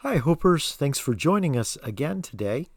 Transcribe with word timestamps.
Hi, 0.00 0.18
Hopers. 0.18 0.74
Thanks 0.74 0.98
for 0.98 1.14
joining 1.14 1.56
us 1.56 1.78
again 1.82 2.20
today 2.20 2.68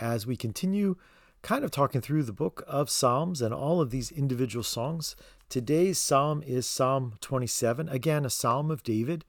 as 0.00 0.26
we 0.26 0.34
continue 0.34 0.96
kind 1.42 1.62
of 1.62 1.70
talking 1.70 2.00
through 2.00 2.22
the 2.22 2.32
book 2.32 2.64
of 2.66 2.88
Psalms 2.88 3.42
and 3.42 3.52
all 3.52 3.82
of 3.82 3.90
these 3.90 4.10
individual 4.10 4.62
songs. 4.62 5.14
Today's 5.50 5.98
psalm 5.98 6.42
is 6.42 6.66
Psalm 6.66 7.18
27, 7.20 7.90
again, 7.90 8.24
a 8.24 8.30
psalm 8.30 8.70
of 8.70 8.82
David, 8.82 9.26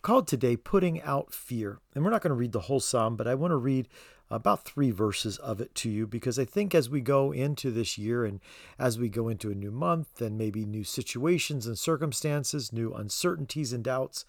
called 0.00 0.28
today 0.28 0.56
Putting 0.56 1.02
Out 1.02 1.34
Fear. 1.34 1.80
And 1.92 2.04
we're 2.04 2.12
not 2.12 2.22
going 2.22 2.30
to 2.30 2.36
read 2.36 2.52
the 2.52 2.60
whole 2.60 2.78
psalm, 2.78 3.16
but 3.16 3.26
I 3.26 3.34
want 3.34 3.50
to 3.50 3.56
read 3.56 3.88
about 4.30 4.64
three 4.64 4.92
verses 4.92 5.38
of 5.38 5.60
it 5.60 5.74
to 5.74 5.90
you 5.90 6.06
because 6.06 6.38
I 6.38 6.44
think 6.44 6.72
as 6.72 6.88
we 6.88 7.00
go 7.00 7.32
into 7.32 7.72
this 7.72 7.98
year 7.98 8.24
and 8.24 8.38
as 8.78 8.96
we 8.96 9.08
go 9.08 9.26
into 9.26 9.50
a 9.50 9.56
new 9.56 9.72
month 9.72 10.20
and 10.20 10.38
maybe 10.38 10.64
new 10.64 10.84
situations 10.84 11.66
and 11.66 11.76
circumstances, 11.76 12.72
new 12.72 12.94
uncertainties 12.94 13.72
and 13.72 13.82
doubts, 13.82 14.24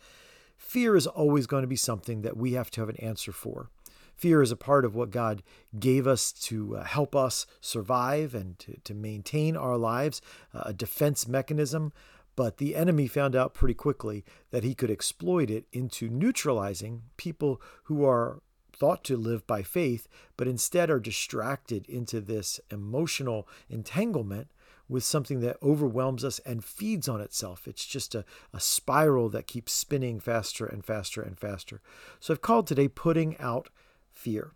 fear 0.57 0.95
is 0.95 1.07
always 1.07 1.47
going 1.47 1.61
to 1.61 1.67
be 1.67 1.75
something 1.75 2.21
that 2.21 2.37
we 2.37 2.53
have 2.53 2.69
to 2.71 2.81
have 2.81 2.89
an 2.89 2.97
answer 2.97 3.31
for. 3.31 3.69
Fear 4.15 4.41
is 4.41 4.51
a 4.51 4.55
part 4.55 4.83
of 4.83 4.95
what 4.95 5.11
God 5.11 5.43
gave 5.79 6.07
us 6.07 6.31
to 6.31 6.77
uh, 6.77 6.83
help 6.83 7.15
us 7.15 7.45
survive 7.61 8.33
and 8.33 8.57
to, 8.59 8.77
to 8.83 8.95
maintain 8.95 9.55
our 9.55 9.77
lives, 9.77 10.21
uh, 10.53 10.63
a 10.65 10.73
defense 10.73 11.27
mechanism. 11.27 11.93
But 12.35 12.57
the 12.57 12.75
enemy 12.75 13.07
found 13.07 13.35
out 13.35 13.53
pretty 13.53 13.75
quickly 13.75 14.25
that 14.51 14.63
he 14.63 14.73
could 14.73 14.91
exploit 14.91 15.49
it 15.49 15.65
into 15.71 16.09
neutralizing 16.09 17.03
people 17.15 17.61
who 17.83 18.05
are 18.05 18.41
thought 18.75 19.03
to 19.05 19.17
live 19.17 19.45
by 19.47 19.63
faith, 19.63 20.07
but 20.35 20.47
instead 20.47 20.89
are 20.89 20.99
distracted 20.99 21.87
into 21.87 22.21
this 22.21 22.59
emotional 22.71 23.47
entanglement 23.69 24.49
with 24.89 25.03
something 25.03 25.41
that 25.41 25.57
overwhelms 25.61 26.23
us 26.23 26.39
and 26.39 26.63
feeds 26.63 27.07
on 27.09 27.21
itself. 27.21 27.67
It's 27.67 27.85
just 27.85 28.15
a, 28.15 28.23
a 28.53 28.59
spiral 28.59 29.29
that 29.29 29.47
keeps 29.47 29.73
spinning 29.73 30.19
faster 30.19 30.65
and 30.65 30.85
faster 30.85 31.21
and 31.21 31.37
faster. 31.37 31.81
So 32.19 32.33
I've 32.33 32.41
called 32.41 32.67
today 32.67 32.87
Putting 32.87 33.37
Out 33.39 33.69
Fear. 34.11 34.51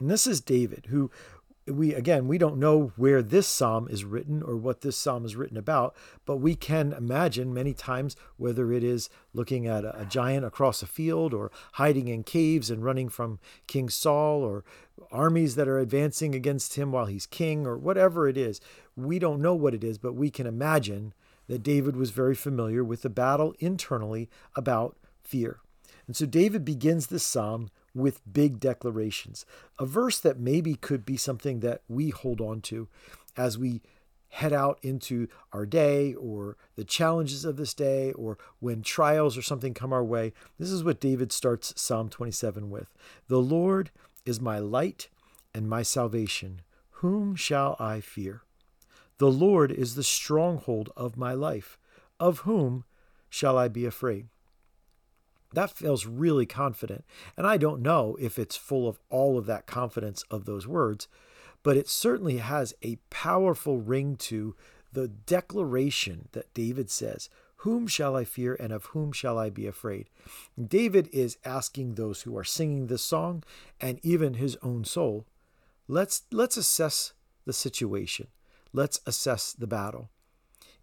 And 0.00 0.10
this 0.10 0.26
is 0.26 0.40
David, 0.40 0.86
who 0.90 1.10
we 1.70 1.94
again 1.94 2.28
we 2.28 2.38
don't 2.38 2.58
know 2.58 2.92
where 2.96 3.22
this 3.22 3.46
psalm 3.46 3.88
is 3.90 4.04
written 4.04 4.42
or 4.42 4.56
what 4.56 4.80
this 4.80 4.96
psalm 4.96 5.24
is 5.24 5.36
written 5.36 5.56
about 5.56 5.94
but 6.24 6.36
we 6.36 6.54
can 6.54 6.92
imagine 6.92 7.52
many 7.52 7.72
times 7.72 8.16
whether 8.36 8.72
it 8.72 8.82
is 8.82 9.08
looking 9.34 9.66
at 9.66 9.84
a, 9.84 10.00
a, 10.00 10.04
giant 10.04 10.44
across 10.44 10.82
a 10.82 10.86
field 10.86 11.34
or 11.34 11.50
hiding 11.72 12.08
in 12.08 12.22
caves 12.22 12.70
and 12.70 12.84
running 12.84 13.08
from 13.08 13.38
king 13.66 13.88
saul 13.88 14.42
or 14.42 14.64
armies 15.10 15.54
that 15.54 15.68
are 15.68 15.78
advancing 15.78 16.34
against 16.34 16.74
him 16.74 16.92
while 16.92 17.06
he's 17.06 17.26
king 17.26 17.66
or 17.66 17.78
whatever 17.78 18.28
it 18.28 18.36
is. 18.36 18.60
We 18.96 19.18
don't 19.18 19.40
know 19.40 19.54
what 19.54 19.74
it 19.74 19.84
is 19.84 19.98
but 19.98 20.14
we 20.14 20.30
can 20.30 20.46
imagine 20.46 21.14
that 21.48 21.62
david 21.62 21.96
was 21.96 22.10
very 22.10 22.34
familiar 22.34 22.84
with 22.84 23.02
the 23.02 23.10
battle 23.10 23.54
internally 23.58 24.28
about 24.54 24.96
fear. 25.22 25.60
And 26.06 26.16
so 26.16 26.26
david 26.26 26.64
begins 26.64 27.06
this 27.06 27.24
psalm 27.24 27.70
with 27.94 28.20
big 28.30 28.60
declarations. 28.60 29.44
A 29.78 29.86
verse 29.86 30.20
that 30.20 30.38
maybe 30.38 30.74
could 30.74 31.04
be 31.04 31.16
something 31.16 31.60
that 31.60 31.82
we 31.88 32.10
hold 32.10 32.40
on 32.40 32.60
to 32.62 32.88
as 33.36 33.58
we 33.58 33.82
head 34.30 34.52
out 34.52 34.78
into 34.82 35.28
our 35.52 35.64
day 35.64 36.14
or 36.14 36.56
the 36.76 36.84
challenges 36.84 37.44
of 37.44 37.56
this 37.56 37.74
day 37.74 38.12
or 38.12 38.36
when 38.60 38.82
trials 38.82 39.38
or 39.38 39.42
something 39.42 39.74
come 39.74 39.92
our 39.92 40.04
way. 40.04 40.32
This 40.58 40.70
is 40.70 40.84
what 40.84 41.00
David 41.00 41.32
starts 41.32 41.72
Psalm 41.80 42.08
27 42.08 42.70
with 42.70 42.92
The 43.28 43.40
Lord 43.40 43.90
is 44.26 44.40
my 44.40 44.58
light 44.58 45.08
and 45.54 45.68
my 45.68 45.82
salvation. 45.82 46.60
Whom 46.90 47.36
shall 47.36 47.76
I 47.78 48.00
fear? 48.00 48.42
The 49.18 49.30
Lord 49.30 49.72
is 49.72 49.94
the 49.94 50.02
stronghold 50.02 50.90
of 50.96 51.16
my 51.16 51.32
life. 51.32 51.78
Of 52.20 52.40
whom 52.40 52.84
shall 53.30 53.56
I 53.56 53.68
be 53.68 53.84
afraid? 53.84 54.26
That 55.54 55.70
feels 55.70 56.06
really 56.06 56.46
confident. 56.46 57.04
And 57.36 57.46
I 57.46 57.56
don't 57.56 57.82
know 57.82 58.16
if 58.20 58.38
it's 58.38 58.56
full 58.56 58.88
of 58.88 58.98
all 59.08 59.38
of 59.38 59.46
that 59.46 59.66
confidence 59.66 60.22
of 60.30 60.44
those 60.44 60.66
words, 60.66 61.08
but 61.62 61.76
it 61.76 61.88
certainly 61.88 62.38
has 62.38 62.74
a 62.82 62.98
powerful 63.10 63.78
ring 63.78 64.16
to 64.16 64.54
the 64.92 65.08
declaration 65.08 66.28
that 66.32 66.52
David 66.54 66.90
says, 66.90 67.28
Whom 67.62 67.86
shall 67.86 68.14
I 68.14 68.24
fear 68.24 68.56
and 68.60 68.72
of 68.72 68.86
whom 68.86 69.12
shall 69.12 69.38
I 69.38 69.50
be 69.50 69.66
afraid? 69.66 70.08
David 70.62 71.08
is 71.12 71.38
asking 71.44 71.94
those 71.94 72.22
who 72.22 72.36
are 72.36 72.44
singing 72.44 72.86
this 72.86 73.02
song 73.02 73.42
and 73.80 74.00
even 74.02 74.34
his 74.34 74.56
own 74.62 74.84
soul, 74.84 75.26
let's, 75.88 76.22
let's 76.30 76.56
assess 76.56 77.14
the 77.44 77.52
situation. 77.52 78.28
Let's 78.72 79.00
assess 79.06 79.52
the 79.52 79.66
battle. 79.66 80.10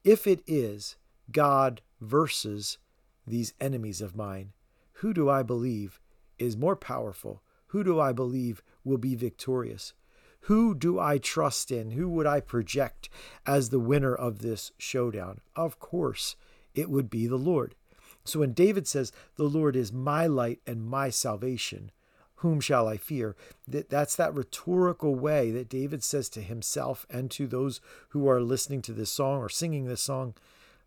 If 0.03 0.27
it 0.27 0.41
is 0.47 0.97
God 1.31 1.81
versus 2.01 2.77
these 3.25 3.53
enemies 3.59 4.01
of 4.01 4.15
mine, 4.15 4.51
who 4.99 5.13
do 5.13 5.29
I 5.29 5.43
believe 5.43 5.99
is 6.37 6.55
more 6.55 6.75
powerful? 6.75 7.41
Who 7.67 7.83
do 7.83 7.99
I 7.99 8.13
believe 8.13 8.63
will 8.83 8.97
be 8.97 9.15
victorious? 9.15 9.93
Who 10.41 10.75
do 10.75 10.99
I 10.99 11.17
trust 11.17 11.71
in? 11.71 11.91
Who 11.91 12.07
would 12.09 12.27
I 12.27 12.39
project 12.39 13.09
as 13.45 13.69
the 13.69 13.79
winner 13.79 14.13
of 14.13 14.39
this 14.39 14.71
showdown? 14.77 15.41
Of 15.55 15.79
course, 15.79 16.35
it 16.73 16.89
would 16.89 17.09
be 17.09 17.27
the 17.27 17.35
Lord. 17.35 17.75
So 18.23 18.39
when 18.39 18.53
David 18.53 18.87
says, 18.87 19.11
The 19.35 19.43
Lord 19.43 19.75
is 19.75 19.91
my 19.91 20.27
light 20.27 20.59
and 20.65 20.85
my 20.85 21.09
salvation, 21.09 21.91
whom 22.35 22.61
shall 22.61 22.87
I 22.87 22.97
fear? 22.97 23.35
That, 23.67 23.89
that's 23.89 24.15
that 24.15 24.33
rhetorical 24.33 25.15
way 25.15 25.51
that 25.51 25.69
David 25.69 26.03
says 26.03 26.29
to 26.29 26.41
himself 26.41 27.05
and 27.09 27.29
to 27.31 27.47
those 27.47 27.81
who 28.09 28.29
are 28.29 28.41
listening 28.41 28.81
to 28.83 28.93
this 28.93 29.11
song 29.11 29.41
or 29.41 29.49
singing 29.49 29.85
this 29.85 30.01
song. 30.01 30.35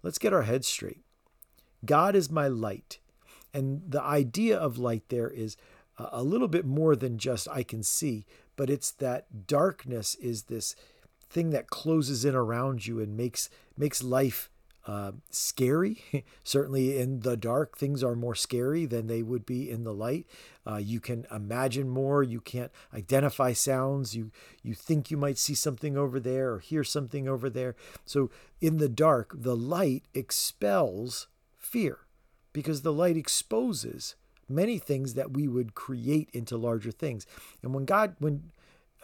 Let's 0.02 0.18
get 0.18 0.32
our 0.32 0.42
heads 0.42 0.66
straight. 0.66 1.00
God 1.84 2.14
is 2.14 2.30
my 2.30 2.48
light. 2.48 3.00
And 3.54 3.82
the 3.88 4.02
idea 4.02 4.56
of 4.56 4.78
light 4.78 5.04
there 5.08 5.30
is 5.30 5.56
a 5.98 6.22
little 6.22 6.48
bit 6.48 6.64
more 6.64 6.94
than 6.94 7.18
just 7.18 7.48
I 7.48 7.62
can 7.62 7.82
see, 7.82 8.24
but 8.56 8.70
it's 8.70 8.90
that 8.92 9.46
darkness 9.46 10.14
is 10.16 10.44
this 10.44 10.76
thing 11.28 11.50
that 11.50 11.70
closes 11.70 12.24
in 12.24 12.34
around 12.34 12.86
you 12.86 13.00
and 13.00 13.16
makes 13.16 13.50
makes 13.76 14.02
life 14.02 14.48
uh, 14.86 15.12
scary. 15.30 16.02
Certainly, 16.44 16.98
in 16.98 17.20
the 17.20 17.36
dark, 17.36 17.76
things 17.76 18.02
are 18.02 18.14
more 18.14 18.34
scary 18.34 18.86
than 18.86 19.06
they 19.06 19.22
would 19.22 19.44
be 19.44 19.68
in 19.68 19.84
the 19.84 19.92
light. 19.92 20.26
Uh, 20.66 20.76
you 20.76 21.00
can 21.00 21.26
imagine 21.30 21.88
more. 21.88 22.22
You 22.22 22.40
can't 22.40 22.72
identify 22.94 23.52
sounds. 23.52 24.14
You 24.14 24.30
you 24.62 24.74
think 24.74 25.10
you 25.10 25.16
might 25.16 25.38
see 25.38 25.54
something 25.54 25.96
over 25.96 26.20
there 26.20 26.52
or 26.52 26.58
hear 26.60 26.84
something 26.84 27.28
over 27.28 27.50
there. 27.50 27.74
So 28.04 28.30
in 28.60 28.78
the 28.78 28.88
dark, 28.88 29.32
the 29.34 29.56
light 29.56 30.04
expels 30.14 31.26
fear 31.56 31.98
because 32.58 32.82
the 32.82 32.92
light 32.92 33.16
exposes 33.16 34.16
many 34.48 34.78
things 34.80 35.14
that 35.14 35.30
we 35.30 35.46
would 35.46 35.76
create 35.76 36.28
into 36.32 36.56
larger 36.56 36.90
things. 36.90 37.24
And 37.62 37.72
when 37.72 37.84
God, 37.84 38.16
when 38.18 38.50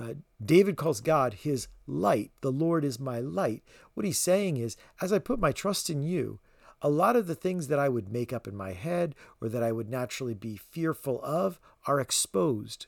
uh, 0.00 0.15
David 0.44 0.76
calls 0.76 1.00
God 1.00 1.34
his 1.34 1.69
light, 1.87 2.32
the 2.41 2.50
Lord 2.50 2.84
is 2.84 2.98
my 2.98 3.20
light, 3.20 3.62
what 3.94 4.04
he's 4.04 4.19
saying 4.19 4.56
is, 4.56 4.76
as 5.00 5.12
I 5.12 5.20
put 5.20 5.38
my 5.38 5.53
trust 5.53 5.88
in 5.88 6.03
you, 6.03 6.41
a 6.82 6.88
lot 6.88 7.14
of 7.14 7.28
the 7.28 7.37
things 7.37 7.69
that 7.69 7.78
I 7.78 7.88
would 7.88 8.10
make 8.10 8.32
up 8.32 8.48
in 8.48 8.56
my 8.56 8.72
head 8.72 9.14
or 9.41 9.48
that 9.48 9.62
I 9.62 9.70
would 9.70 9.88
naturally 9.88 10.34
be 10.34 10.56
fearful 10.56 11.20
of 11.22 11.60
are 11.87 12.00
exposed. 12.00 12.87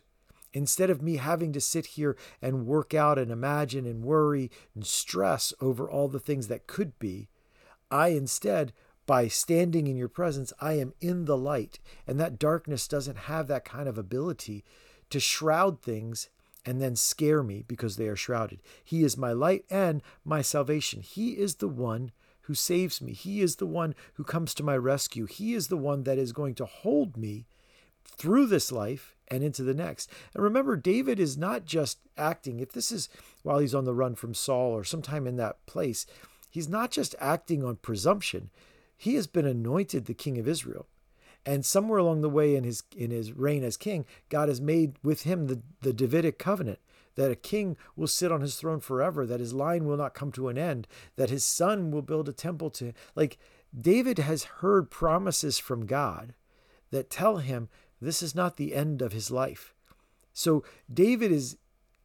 Instead 0.52 0.90
of 0.90 1.00
me 1.00 1.18
having 1.18 1.52
to 1.52 1.60
sit 1.60 1.86
here 1.86 2.16
and 2.42 2.66
work 2.66 2.92
out 2.92 3.20
and 3.20 3.30
imagine 3.30 3.86
and 3.86 4.02
worry 4.02 4.50
and 4.74 4.84
stress 4.84 5.54
over 5.60 5.88
all 5.88 6.08
the 6.08 6.18
things 6.18 6.48
that 6.48 6.66
could 6.66 6.98
be, 6.98 7.28
I 7.88 8.08
instead 8.08 8.72
by 9.06 9.28
standing 9.28 9.86
in 9.86 9.96
your 9.96 10.08
presence, 10.08 10.52
I 10.60 10.74
am 10.74 10.92
in 11.00 11.24
the 11.24 11.36
light. 11.36 11.78
And 12.06 12.20
that 12.20 12.38
darkness 12.38 12.88
doesn't 12.88 13.16
have 13.16 13.46
that 13.48 13.64
kind 13.64 13.88
of 13.88 13.96
ability 13.96 14.64
to 15.10 15.20
shroud 15.20 15.80
things 15.80 16.28
and 16.64 16.82
then 16.82 16.96
scare 16.96 17.42
me 17.44 17.64
because 17.66 17.96
they 17.96 18.08
are 18.08 18.16
shrouded. 18.16 18.60
He 18.84 19.04
is 19.04 19.16
my 19.16 19.32
light 19.32 19.64
and 19.70 20.02
my 20.24 20.42
salvation. 20.42 21.00
He 21.00 21.32
is 21.32 21.56
the 21.56 21.68
one 21.68 22.10
who 22.42 22.54
saves 22.54 23.00
me. 23.00 23.12
He 23.12 23.40
is 23.40 23.56
the 23.56 23.66
one 23.66 23.94
who 24.14 24.24
comes 24.24 24.52
to 24.54 24.64
my 24.64 24.76
rescue. 24.76 25.26
He 25.26 25.54
is 25.54 25.68
the 25.68 25.76
one 25.76 26.02
that 26.02 26.18
is 26.18 26.32
going 26.32 26.54
to 26.56 26.64
hold 26.64 27.16
me 27.16 27.46
through 28.04 28.46
this 28.46 28.72
life 28.72 29.14
and 29.28 29.42
into 29.42 29.62
the 29.62 29.74
next. 29.74 30.10
And 30.34 30.42
remember, 30.42 30.76
David 30.76 31.20
is 31.20 31.36
not 31.36 31.64
just 31.64 31.98
acting, 32.16 32.60
if 32.60 32.72
this 32.72 32.90
is 32.90 33.08
while 33.42 33.58
he's 33.58 33.74
on 33.74 33.84
the 33.84 33.94
run 33.94 34.14
from 34.14 34.34
Saul 34.34 34.72
or 34.72 34.84
sometime 34.84 35.26
in 35.26 35.36
that 35.36 35.64
place, 35.66 36.06
he's 36.50 36.68
not 36.68 36.90
just 36.90 37.14
acting 37.20 37.64
on 37.64 37.76
presumption 37.76 38.50
he 38.96 39.14
has 39.14 39.26
been 39.26 39.46
anointed 39.46 40.06
the 40.06 40.14
king 40.14 40.38
of 40.38 40.48
Israel. 40.48 40.86
And 41.44 41.64
somewhere 41.64 41.98
along 41.98 42.22
the 42.22 42.30
way 42.30 42.56
in 42.56 42.64
his 42.64 42.82
in 42.96 43.12
his 43.12 43.32
reign 43.32 43.62
as 43.62 43.76
king, 43.76 44.04
God 44.28 44.48
has 44.48 44.60
made 44.60 44.96
with 45.02 45.22
him 45.22 45.46
the, 45.46 45.60
the 45.80 45.92
Davidic 45.92 46.38
covenant 46.38 46.80
that 47.14 47.30
a 47.30 47.36
king 47.36 47.76
will 47.94 48.08
sit 48.08 48.32
on 48.32 48.40
his 48.40 48.56
throne 48.56 48.80
forever, 48.80 49.26
that 49.26 49.40
his 49.40 49.54
line 49.54 49.84
will 49.84 49.96
not 49.96 50.12
come 50.12 50.32
to 50.32 50.48
an 50.48 50.58
end, 50.58 50.86
that 51.16 51.30
his 51.30 51.44
son 51.44 51.90
will 51.90 52.02
build 52.02 52.28
a 52.28 52.32
temple 52.32 52.70
to 52.70 52.92
like 53.14 53.38
David 53.78 54.18
has 54.18 54.44
heard 54.44 54.90
promises 54.90 55.58
from 55.58 55.86
God 55.86 56.34
that 56.90 57.10
tell 57.10 57.38
him 57.38 57.68
this 58.00 58.22
is 58.22 58.34
not 58.34 58.56
the 58.56 58.74
end 58.74 59.02
of 59.02 59.12
his 59.12 59.30
life. 59.30 59.74
So 60.32 60.64
David 60.92 61.32
is 61.32 61.56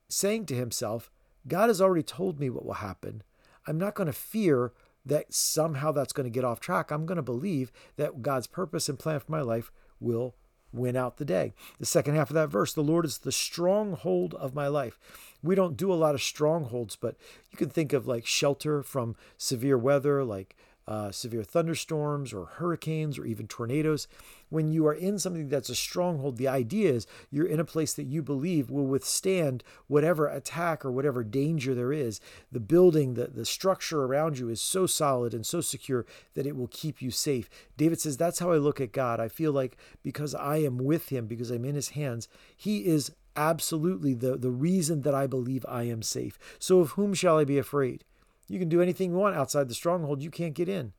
saying 0.08 0.46
to 0.48 0.56
himself, 0.56 1.12
God 1.48 1.70
has 1.70 1.82
already 1.82 2.04
told 2.04 2.40
me 2.40 2.50
what 2.50 2.66
will 2.66 2.74
happen. 2.76 3.24
I'm 3.68 3.78
not 3.78 3.96
going 3.96 4.08
to 4.08 4.14
fear 4.14 4.74
that 5.06 5.34
somehow 5.34 5.92
that's 5.92 6.14
going 6.14 6.26
to 6.26 6.30
get 6.30 6.46
off 6.46 6.60
track. 6.60 6.92
I'm 6.92 7.06
going 7.06 7.18
to 7.18 7.22
believe 7.22 7.72
that 7.98 8.22
God's 8.22 8.48
purpose 8.48 8.88
and 8.90 9.00
plan 9.00 9.20
for 9.20 9.32
my 9.32 9.42
life 9.42 9.72
will 10.00 10.36
win 10.74 10.96
out 10.96 11.18
the 11.18 11.26
day. 11.26 11.54
The 11.80 11.86
second 11.86 12.16
half 12.16 12.30
of 12.30 12.36
that 12.36 12.50
verse, 12.50 12.74
the 12.74 12.82
Lord 12.82 13.06
is 13.06 13.20
the 13.20 13.32
stronghold 13.32 14.34
of 14.36 14.56
my 14.56 14.68
life. 14.68 15.00
We 15.44 15.56
don't 15.56 15.78
do 15.78 15.92
a 15.92 15.96
lot 15.96 16.16
of 16.16 16.22
strongholds, 16.22 16.96
but 16.96 17.16
you 17.52 17.58
can 17.58 17.70
think 17.70 17.94
of 17.94 18.08
like 18.08 18.26
shelter 18.26 18.84
from 18.84 19.16
severe 19.38 19.78
weather, 19.78 20.24
like 20.24 20.56
uh, 20.88 21.12
severe 21.12 21.44
thunderstorms 21.44 22.34
or 22.34 22.46
hurricanes 22.46 23.18
or 23.18 23.26
even 23.26 23.48
tornadoes. 23.48 24.08
When 24.50 24.68
you 24.68 24.86
are 24.88 24.94
in 24.94 25.20
something 25.20 25.48
that's 25.48 25.70
a 25.70 25.76
stronghold, 25.76 26.38
the 26.38 26.48
idea 26.48 26.92
is 26.92 27.08
you're 27.30 27.48
in 27.48 27.60
a 27.60 27.66
place 27.66 27.94
that 27.94 28.08
you 28.08 28.22
believe 28.22 28.70
will 28.70 28.86
withstand 28.86 29.64
whatever 29.88 30.28
attack 30.28 30.84
or 30.84 30.92
whatever 30.92 31.24
danger 31.24 31.74
there 31.74 31.94
is. 31.94 32.20
The 32.52 32.60
building, 32.60 33.14
the, 33.14 33.28
the 33.28 33.46
structure 33.46 34.04
around 34.04 34.40
you 34.40 34.50
is 34.50 34.62
so 34.62 34.86
solid 34.86 35.34
and 35.34 35.46
so 35.46 35.62
secure 35.62 36.06
that 36.34 36.46
it 36.46 36.58
will 36.58 36.68
keep 36.68 37.02
you 37.02 37.12
safe. 37.12 37.50
David 37.78 38.02
says, 38.02 38.18
That's 38.18 38.40
how 38.40 38.52
I 38.52 38.58
look 38.58 38.82
at 38.82 38.92
God. 38.92 39.20
I 39.20 39.30
feel 39.30 39.54
like 39.54 39.78
because 40.04 40.36
I 40.36 40.58
am 40.58 40.78
with 40.78 41.10
him, 41.10 41.28
because 41.28 41.52
I'm 41.52 41.64
in 41.66 41.76
his 41.76 41.90
hands, 41.90 42.28
he 42.58 42.86
is 42.86 43.12
absolutely 43.36 44.14
the, 44.14 44.38
the 44.38 44.52
reason 44.52 45.04
that 45.04 45.16
I 45.16 45.28
believe 45.28 45.66
I 45.68 45.84
am 45.84 46.02
safe. 46.02 46.38
So 46.60 46.80
of 46.80 46.92
whom 46.92 47.14
shall 47.14 47.38
I 47.38 47.46
be 47.46 47.58
afraid? 47.58 48.04
You 48.48 48.60
can 48.60 48.70
do 48.70 48.82
anything 48.82 49.12
you 49.12 49.18
want 49.18 49.36
outside 49.36 49.68
the 49.68 49.74
stronghold. 49.74 50.22
You 50.22 50.32
can't 50.32 50.54
get 50.54 50.70
in 50.70 50.94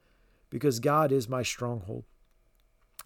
because 0.50 0.80
God 0.80 1.12
is 1.12 1.28
my 1.28 1.42
stronghold. 1.42 2.04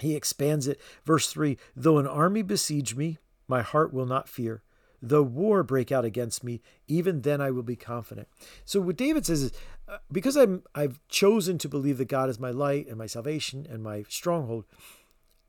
He 0.00 0.14
expands 0.14 0.66
it. 0.66 0.80
Verse 1.04 1.30
3 1.30 1.56
Though 1.74 1.98
an 1.98 2.06
army 2.06 2.42
besiege 2.42 2.94
me, 2.94 3.18
my 3.48 3.62
heart 3.62 3.92
will 3.92 4.06
not 4.06 4.28
fear. 4.28 4.62
Though 5.02 5.22
war 5.22 5.62
break 5.62 5.92
out 5.92 6.04
against 6.04 6.42
me, 6.42 6.62
even 6.88 7.22
then 7.22 7.40
I 7.40 7.50
will 7.50 7.62
be 7.62 7.76
confident. 7.76 8.28
So 8.64 8.80
what 8.80 8.96
David 8.96 9.26
says 9.26 9.42
is, 9.42 9.52
uh, 9.88 9.98
because 10.10 10.36
I'm 10.36 10.62
I've 10.74 10.98
chosen 11.08 11.58
to 11.58 11.68
believe 11.68 11.98
that 11.98 12.08
God 12.08 12.28
is 12.28 12.40
my 12.40 12.50
light 12.50 12.88
and 12.88 12.96
my 12.96 13.06
salvation 13.06 13.66
and 13.70 13.82
my 13.82 14.04
stronghold, 14.08 14.64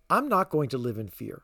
I'm 0.09 0.27
not 0.27 0.49
going 0.49 0.69
to 0.69 0.77
live 0.77 0.97
in 0.97 1.07
fear. 1.07 1.43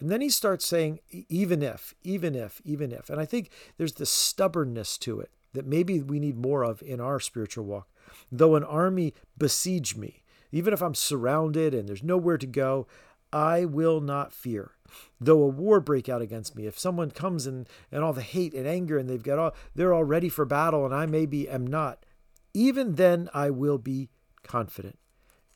And 0.00 0.10
then 0.10 0.22
he 0.22 0.30
starts 0.30 0.64
saying, 0.64 1.00
even 1.10 1.62
if, 1.62 1.94
even 2.02 2.34
if, 2.34 2.62
even 2.64 2.90
if. 2.90 3.10
And 3.10 3.20
I 3.20 3.26
think 3.26 3.50
there's 3.76 3.94
this 3.94 4.10
stubbornness 4.10 4.96
to 4.98 5.20
it 5.20 5.30
that 5.52 5.66
maybe 5.66 6.00
we 6.02 6.20
need 6.20 6.36
more 6.36 6.62
of 6.62 6.82
in 6.82 7.00
our 7.00 7.20
spiritual 7.20 7.64
walk. 7.64 7.88
Though 8.30 8.56
an 8.56 8.64
army 8.64 9.14
besiege 9.36 9.96
me, 9.96 10.22
even 10.52 10.72
if 10.72 10.82
I'm 10.82 10.94
surrounded 10.94 11.74
and 11.74 11.88
there's 11.88 12.02
nowhere 12.02 12.38
to 12.38 12.46
go, 12.46 12.86
I 13.32 13.64
will 13.64 14.00
not 14.00 14.32
fear. 14.32 14.72
Though 15.20 15.42
a 15.42 15.48
war 15.48 15.80
break 15.80 16.08
out 16.08 16.22
against 16.22 16.56
me, 16.56 16.66
if 16.66 16.78
someone 16.78 17.12
comes 17.12 17.46
and, 17.46 17.68
and 17.92 18.02
all 18.02 18.12
the 18.12 18.22
hate 18.22 18.54
and 18.54 18.66
anger 18.66 18.98
and 18.98 19.08
they've 19.08 19.22
got 19.22 19.38
all 19.38 19.54
they're 19.74 19.92
all 19.92 20.04
ready 20.04 20.28
for 20.28 20.44
battle 20.44 20.84
and 20.84 20.94
I 20.94 21.06
maybe 21.06 21.48
am 21.48 21.66
not, 21.66 22.04
even 22.52 22.96
then 22.96 23.28
I 23.32 23.50
will 23.50 23.78
be 23.78 24.08
confident. 24.42 24.98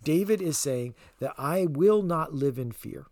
David 0.02 0.40
is 0.40 0.58
saying 0.58 0.94
that 1.18 1.34
I 1.36 1.66
will 1.66 2.02
not 2.02 2.34
live 2.34 2.58
in 2.58 2.70
fear. 2.70 3.06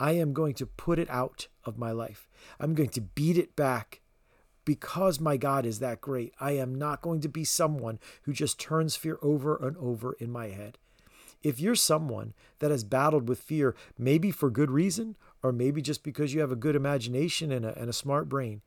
I 0.00 0.12
am 0.12 0.32
going 0.32 0.54
to 0.54 0.66
put 0.66 0.98
it 0.98 1.08
out 1.08 1.48
of 1.64 1.78
my 1.78 1.92
life. 1.92 2.28
I'm 2.60 2.74
going 2.74 2.90
to 2.90 3.00
beat 3.00 3.38
it 3.38 3.56
back 3.56 4.00
because 4.68 5.18
my 5.18 5.38
God 5.38 5.64
is 5.64 5.78
that 5.78 6.02
great, 6.02 6.34
I 6.38 6.50
am 6.50 6.74
not 6.74 7.00
going 7.00 7.22
to 7.22 7.28
be 7.28 7.42
someone 7.42 7.98
who 8.24 8.34
just 8.34 8.60
turns 8.60 8.96
fear 8.96 9.18
over 9.22 9.56
and 9.56 9.74
over 9.78 10.12
in 10.20 10.30
my 10.30 10.48
head. 10.48 10.76
If 11.42 11.58
you're 11.58 11.74
someone 11.74 12.34
that 12.58 12.70
has 12.70 12.84
battled 12.84 13.30
with 13.30 13.40
fear, 13.40 13.74
maybe 13.96 14.30
for 14.30 14.50
good 14.50 14.70
reason, 14.70 15.16
or 15.42 15.52
maybe 15.52 15.80
just 15.80 16.04
because 16.04 16.34
you 16.34 16.42
have 16.42 16.52
a 16.52 16.56
good 16.56 16.76
imagination 16.76 17.50
and 17.50 17.64
a, 17.64 17.78
and 17.78 17.88
a 17.88 17.94
smart 17.94 18.28
brain, 18.28 18.60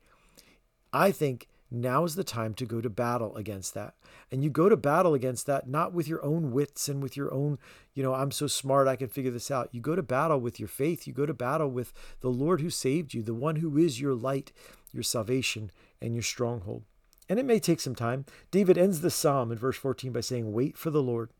I 0.92 1.12
think 1.12 1.46
now 1.70 2.02
is 2.02 2.16
the 2.16 2.24
time 2.24 2.52
to 2.54 2.66
go 2.66 2.80
to 2.80 2.90
battle 2.90 3.36
against 3.36 3.72
that. 3.74 3.94
And 4.32 4.42
you 4.42 4.50
go 4.50 4.68
to 4.68 4.76
battle 4.76 5.14
against 5.14 5.46
that 5.46 5.68
not 5.68 5.92
with 5.92 6.08
your 6.08 6.24
own 6.24 6.50
wits 6.50 6.88
and 6.88 7.00
with 7.00 7.16
your 7.16 7.32
own, 7.32 7.60
you 7.94 8.02
know, 8.02 8.14
I'm 8.14 8.32
so 8.32 8.48
smart, 8.48 8.88
I 8.88 8.96
can 8.96 9.08
figure 9.08 9.30
this 9.30 9.52
out. 9.52 9.68
You 9.70 9.80
go 9.80 9.94
to 9.94 10.02
battle 10.02 10.40
with 10.40 10.58
your 10.58 10.68
faith. 10.68 11.06
You 11.06 11.12
go 11.12 11.26
to 11.26 11.32
battle 11.32 11.70
with 11.70 11.92
the 12.22 12.28
Lord 12.28 12.60
who 12.60 12.70
saved 12.70 13.14
you, 13.14 13.22
the 13.22 13.34
one 13.34 13.56
who 13.56 13.78
is 13.78 14.00
your 14.00 14.14
light, 14.14 14.50
your 14.92 15.02
salvation, 15.02 15.70
and 16.02 16.14
your 16.14 16.22
stronghold. 16.22 16.82
And 17.28 17.38
it 17.38 17.46
may 17.46 17.58
take 17.58 17.80
some 17.80 17.94
time. 17.94 18.26
David 18.50 18.76
ends 18.76 19.00
the 19.00 19.10
psalm 19.10 19.52
in 19.52 19.58
verse 19.58 19.76
14 19.76 20.12
by 20.12 20.20
saying, 20.20 20.52
Wait 20.52 20.76
for 20.76 20.90
the 20.90 21.02
Lord. 21.02 21.30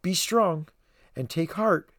Be 0.00 0.14
strong 0.14 0.68
and 1.16 1.28
take 1.28 1.54
heart 1.54 1.90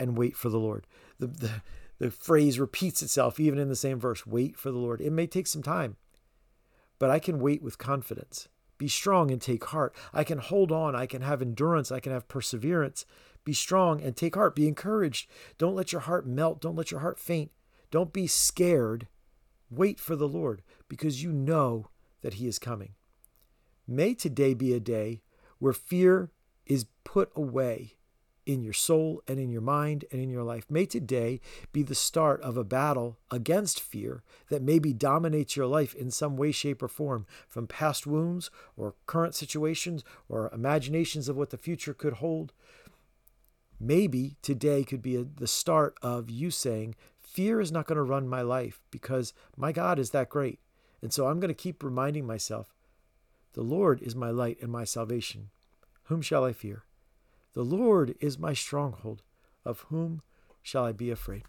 and 0.00 0.16
wait 0.16 0.36
for 0.36 0.48
the 0.48 0.58
Lord. 0.58 0.86
The, 1.18 1.26
the, 1.26 1.50
the 1.98 2.10
phrase 2.10 2.58
repeats 2.58 3.02
itself 3.02 3.38
even 3.38 3.58
in 3.58 3.68
the 3.68 3.76
same 3.76 4.00
verse 4.00 4.26
wait 4.26 4.56
for 4.56 4.72
the 4.72 4.78
Lord. 4.78 5.00
It 5.00 5.12
may 5.12 5.26
take 5.26 5.46
some 5.46 5.62
time, 5.62 5.96
but 6.98 7.10
I 7.10 7.18
can 7.18 7.38
wait 7.38 7.62
with 7.62 7.78
confidence. 7.78 8.48
Be 8.78 8.88
strong 8.88 9.30
and 9.30 9.40
take 9.40 9.66
heart. 9.66 9.94
I 10.12 10.24
can 10.24 10.38
hold 10.38 10.72
on. 10.72 10.96
I 10.96 11.06
can 11.06 11.22
have 11.22 11.40
endurance. 11.40 11.92
I 11.92 12.00
can 12.00 12.10
have 12.10 12.26
perseverance. 12.26 13.04
Be 13.44 13.52
strong 13.52 14.00
and 14.00 14.16
take 14.16 14.34
heart. 14.34 14.56
Be 14.56 14.66
encouraged. 14.66 15.30
Don't 15.58 15.76
let 15.76 15.92
your 15.92 16.00
heart 16.00 16.26
melt. 16.26 16.60
Don't 16.60 16.74
let 16.74 16.90
your 16.90 17.00
heart 17.00 17.20
faint. 17.20 17.52
Don't 17.92 18.12
be 18.12 18.26
scared. 18.26 19.06
Wait 19.74 19.98
for 19.98 20.16
the 20.16 20.28
Lord 20.28 20.62
because 20.86 21.22
you 21.22 21.32
know 21.32 21.88
that 22.20 22.34
He 22.34 22.46
is 22.46 22.58
coming. 22.58 22.92
May 23.88 24.12
today 24.12 24.52
be 24.52 24.74
a 24.74 24.80
day 24.80 25.22
where 25.58 25.72
fear 25.72 26.30
is 26.66 26.86
put 27.04 27.30
away 27.34 27.94
in 28.44 28.62
your 28.62 28.72
soul 28.74 29.22
and 29.26 29.38
in 29.38 29.50
your 29.50 29.62
mind 29.62 30.04
and 30.12 30.20
in 30.20 30.28
your 30.28 30.42
life. 30.42 30.66
May 30.68 30.84
today 30.84 31.40
be 31.72 31.82
the 31.82 31.94
start 31.94 32.42
of 32.42 32.56
a 32.58 32.64
battle 32.64 33.18
against 33.30 33.80
fear 33.80 34.22
that 34.48 34.60
maybe 34.60 34.92
dominates 34.92 35.56
your 35.56 35.66
life 35.66 35.94
in 35.94 36.10
some 36.10 36.36
way, 36.36 36.52
shape, 36.52 36.82
or 36.82 36.88
form 36.88 37.24
from 37.48 37.66
past 37.66 38.06
wounds 38.06 38.50
or 38.76 38.94
current 39.06 39.34
situations 39.34 40.04
or 40.28 40.50
imaginations 40.52 41.28
of 41.28 41.36
what 41.36 41.50
the 41.50 41.56
future 41.56 41.94
could 41.94 42.14
hold. 42.14 42.52
Maybe 43.80 44.36
today 44.42 44.84
could 44.84 45.02
be 45.02 45.16
a, 45.16 45.24
the 45.24 45.46
start 45.46 45.96
of 46.02 46.28
you 46.28 46.50
saying, 46.50 46.94
Fear 47.32 47.62
is 47.62 47.72
not 47.72 47.86
going 47.86 47.96
to 47.96 48.02
run 48.02 48.28
my 48.28 48.42
life 48.42 48.82
because 48.90 49.32
my 49.56 49.72
God 49.72 49.98
is 49.98 50.10
that 50.10 50.28
great. 50.28 50.58
And 51.00 51.14
so 51.14 51.28
I'm 51.28 51.40
going 51.40 51.48
to 51.48 51.54
keep 51.54 51.82
reminding 51.82 52.26
myself 52.26 52.74
the 53.54 53.62
Lord 53.62 54.02
is 54.02 54.14
my 54.14 54.28
light 54.28 54.58
and 54.60 54.70
my 54.70 54.84
salvation. 54.84 55.48
Whom 56.04 56.20
shall 56.20 56.44
I 56.44 56.52
fear? 56.52 56.84
The 57.54 57.62
Lord 57.64 58.16
is 58.20 58.38
my 58.38 58.52
stronghold. 58.52 59.22
Of 59.64 59.86
whom 59.88 60.20
shall 60.62 60.84
I 60.84 60.92
be 60.92 61.10
afraid? 61.10 61.44